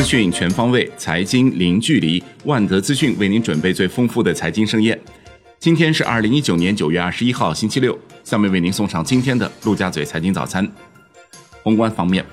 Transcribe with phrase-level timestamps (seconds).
[0.00, 2.24] 资讯全方位，财经零距离。
[2.44, 4.98] 万德资讯为您准备最丰富的财经盛宴。
[5.58, 7.98] 今天是二零一九年九月二十一号，星期六。
[8.24, 10.66] 下面为您送上今天的陆家嘴财经早餐。
[11.62, 12.24] 宏观方面，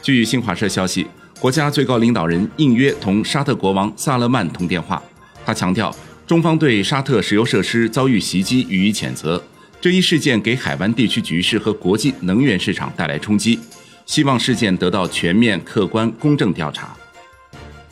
[0.00, 1.08] 据新华社消息，
[1.40, 5.02] 国家最高领导人应约同沙特国王萨勒曼通电话。
[5.44, 5.92] 他强调，
[6.24, 9.42] 中方对沙特石油设施遭遇袭击予以谴责。
[9.80, 13.58] 这一事件给海湾地区局势和国际能源市场带来冲击，
[14.06, 16.96] 希望事件得到全面、客观、公正调查。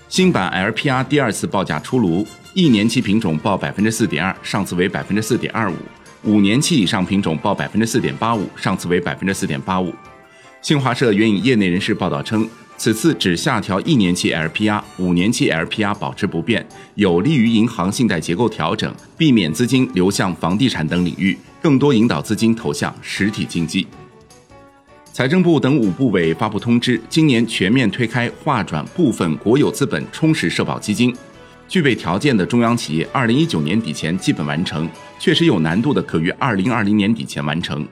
[0.08, 2.24] 新版 LPR 第二次报价出炉，
[2.54, 5.74] 一年期品种报百分之四点二，上次为百分之四点二五；
[6.22, 9.92] 五年期以上品种报百分之四点八五，上次为百分之四点八五。
[10.62, 21.36] 新华社援引业内人士报道称，此次只下调一年期 LPR，五年期 LPR 保持不变，有利于银行信贷结构调整，避免资金流向房地产等领域。
[21.60, 23.84] 更多引导资金投向实体经济。
[25.16, 31.10] 财政部等五部委发布通知，今年全面推开划转部分国有资本充实社保基金。
[31.66, 34.86] 具备条件的中央企业，二零一九年底前基本完成；
[35.18, 37.88] 确实有难度的，可于二零二零年底前完成。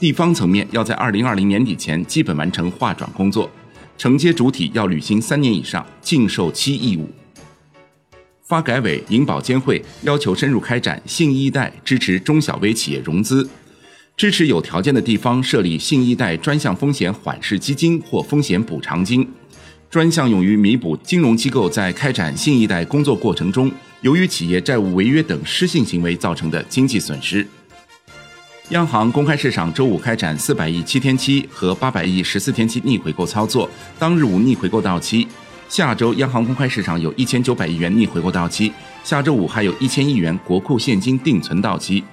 [0.00, 3.48] 地方层面要在二零二零年底前基本完成划转工作。
[3.96, 7.08] 承接主体要履行三年以上禁售期义务。
[8.42, 13.48] 发改委、银保监会要求深入开展信一贷，支持中小微企业融资，
[14.16, 19.28] 支持有条件的地方设立信一贷专项风险缓释基金或风险补偿金，
[19.90, 23.70] 专项用于弥补金融机构在开展信一贷工作过程中，
[24.02, 27.44] 由于企业债务违约等失信行为造成的经济损失。
[28.70, 33.68] 央行公开市场周五开展四百亿七天期和八百亿十四天期逆回购操作，
[33.98, 35.26] 当日无逆回购到期。
[35.68, 42.04] 下周央行公开市场有一千九百亿元逆回购到期，下周五还有一千亿元国库现金定存到期。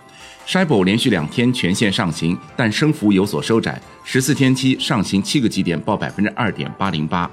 [0.48, 7.30] Shibor 连续两天全线上行，但升幅有所收窄，十四天期上行七个基点，报百分之二点八零八。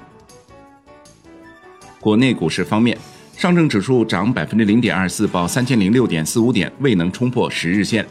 [1.99, 2.97] 国内股市方面，
[3.35, 8.01] 上证指数涨百分之零点二四，报三千零六点四五点，未能冲破十日线；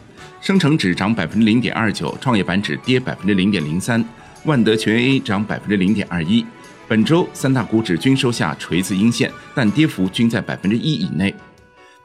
[0.41, 4.03] 深成指涨百分之零点二九，创业板指跌百分之零点零三，
[4.45, 6.45] 万德全 A 涨百分之零点二一。
[6.87, 11.33] 本周三大股指均收下锤子阴线，但跌幅均在百分之一以内。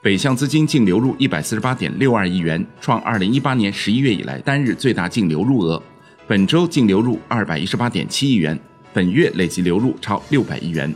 [0.04, 5.82] 北向资金净流入一百四十八点六二亿元，创二零一八年十一月以来单日最大净流入额。
[6.26, 8.60] 本周净流入二百一十八点七亿元，
[8.92, 10.94] 本月累计流入超六百亿元。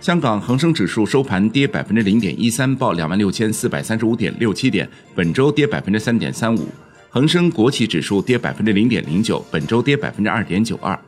[0.00, 6.66] 香港恒生指数收盘跌百分之零点一三，报两万六千四百三十五点六七点，本周跌百分之三点三五。
[7.08, 10.98] 恒生国企指数跌百分之零点零九，本周跌百分之二点九二。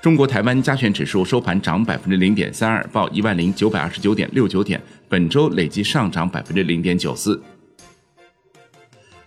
[0.00, 7.42] 中国台湾加权指数收盘涨百分之零点三二，报一万零九百二十九点六九点，本周累计上涨百分之零点九四。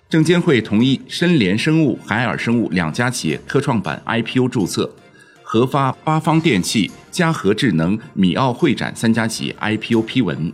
[0.09, 4.89] 证监会同意深联生物、海尔生物两家企业科创板 IPO 注册，
[5.43, 10.53] 核发八方电器、嘉禾智能、米奥会展三家企业 IPO 批文。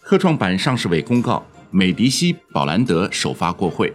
[0.00, 3.94] 科创板上市委公告，美迪西、宝兰德首发过会。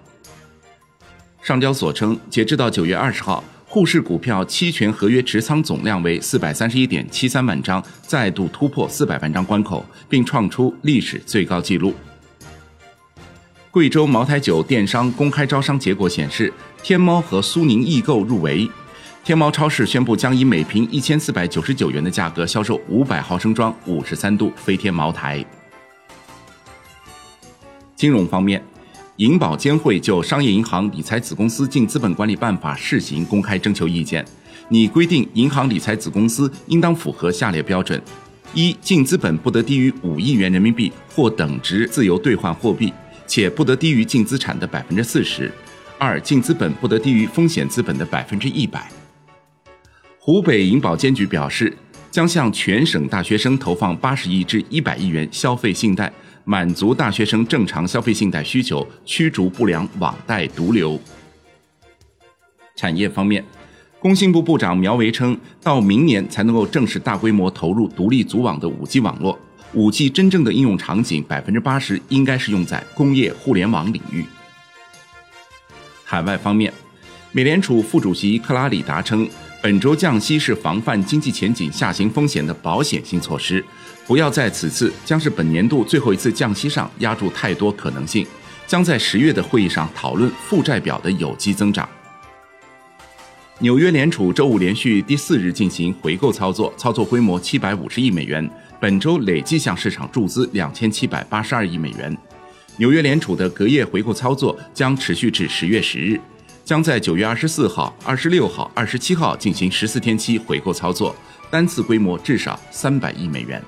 [1.42, 3.44] 上交所称，截至到九月二十号。
[3.76, 11.94] 沪市股票期权合约持仓总量为四百三十一点七三万张，再度突破四百万张关口，并创出历史最高纪录。
[13.72, 18.66] 贵州茅台酒电商公开招商结果显示，天猫和苏宁易购入围。
[19.26, 25.46] 天猫超市宣布将以每瓶一千四百九十九元的价格销售五百毫升装五十三度飞天茅台。
[27.98, 28.64] 金融方面。
[29.18, 34.26] 银保监会就商业银行理财子公司净资本管理办法试行公开征求意见，
[34.68, 38.02] 拟规定银行理财子公司应当符合下列标准：
[38.54, 42.92] 一、净资本不得低于五亿元人民币或等值自由兑换货币，
[43.26, 45.50] 且不得低于净资产的百分之四十；
[45.98, 48.92] 二、净资本不得低于风险资本的百分之一百。
[50.20, 51.74] 湖北银保监局表示，
[52.12, 56.12] 将向全省大学生投放八十亿至一百亿元消费信贷。
[56.48, 61.00] 满足大学生正常消费信贷需求，驱逐不良网贷毒瘤。
[62.76, 63.44] 产业方面，
[64.00, 69.40] 工信部部长苗圩称，到明年才能够正式大规模投入独立组网的五 G 网络。
[69.74, 74.24] 五 G 真正的应用场景，百分之八十应该是用在工业互联网领域。
[76.04, 76.72] 海外方面，
[77.32, 79.28] 美联储副主席克拉里达称。
[79.66, 83.66] 本周降息是防范经济前景下行风险的保险性措施，
[84.06, 88.28] 不要在此次将是本年度最后一次降息上压住太多可能性，
[88.68, 91.90] 将在十月的会议上讨论负债表的有机增长。
[93.58, 98.48] 纽约联储周五连续第四日进行回购操作，操作规模七百五十亿美元，
[98.80, 102.16] 本周累计向市场注资两千七百八十二亿美元。
[102.78, 106.22] 纽约联储的隔夜回购操作将持续至十月十日。
[106.66, 111.16] 将在九月二十四号、二十六号、二十七号进行十四天期回购操作，
[111.52, 113.62] 单次规模至少三百亿美元。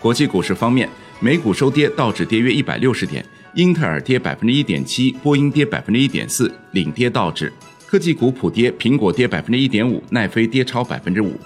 [0.00, 0.88] 国际股市方面，
[1.18, 7.52] 美股收跌，道指跌约一百六十点，英特尔跌百分之一点七，波音跌百分之一点四，领跌道指。
[7.84, 11.36] 科技股普跌，苹果跌百分之一点五，奈飞跌超百分之五。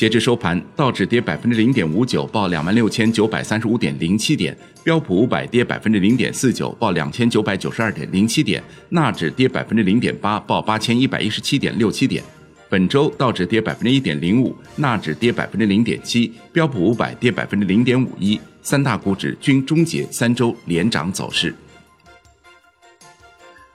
[0.00, 4.50] 截至收盘，道指跌百分之零点五九，报两万六千九百三十五点零七点；
[4.82, 12.24] 标普五百跌百分之零点四九，报两千九百九十二点零七点；纳指跌百分之零点八，报八千一百一十七点六七点。
[12.70, 21.54] 本周道指跌百分之一点零五，纳指跌百分之零点七，标普五百跌百分之零点五一，三大股指均终结三周连涨走势。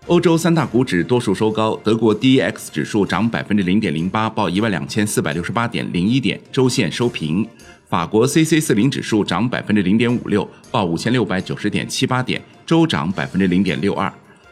[0.08, 7.44] 欧洲三大股指多数收高，德国 D X 指数涨百分之零点零八，报一万两千四百六十八点零一点，周线收平；
[7.90, 14.08] 法国 C C 四零指数涨百分之零点五六，报五千六百九十点七八点，周涨百分之零点六二；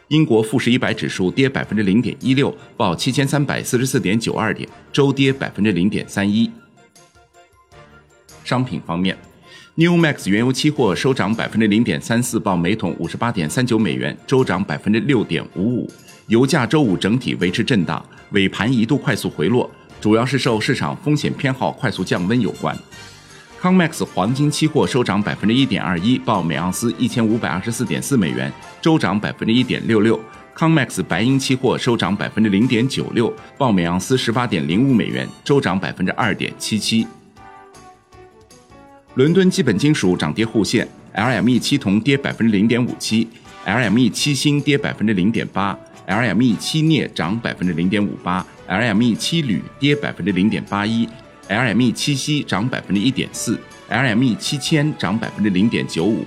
[0.08, 6.50] 英国富时一百指数跌百分之零点一六，报七千三百四十四点九二点，周跌百分之零点三一。
[8.42, 9.16] 商品方面。
[9.76, 15.90] New Max 原油期货收涨百分之零点三四，报每桶五十八点三九美元，周涨百分之六点五五。
[16.28, 18.00] 油价周五整体维持震荡，
[18.30, 19.68] 尾盘一度快速回落，
[20.00, 22.78] 主要是受市场风险偏好快速降温有关。
[23.60, 30.20] Comex 黄金期货收涨百分之一点二一，报每盎司一千五百二十四点四美元，周涨百分之一点六六。
[30.56, 37.04] Comex 白银期货收涨百分之零点九六，报每盎司十八点零五美元，周涨百分之二点七七。
[39.14, 43.28] 伦敦基本金属涨跌互现，LME 七铜跌百分之零点五七
[43.64, 45.78] ，LME 七锌跌百分之零点八
[46.08, 51.08] ，LME 七镍涨百分之零点五八，LME 七铝跌百分之零点八一
[51.48, 53.56] ，LME 七锡涨百分之一点四
[53.88, 56.26] ，LME 七铅涨百分之零点九五。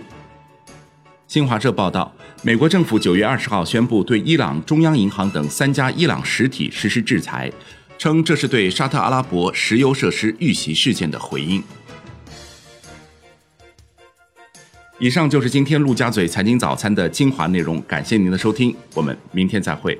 [1.27, 2.09] 新华社报道，
[2.41, 7.51] 美国政府九月二十号宣布对伊朗中央银行等三家伊朗实体实施制裁，
[7.97, 11.61] 称这是对沙特阿拉伯石油设施遇袭事件的回应。
[14.99, 19.95] 以上就是今天陆家嘴财经早餐的精华内容，感谢您的收听，我们明天再会。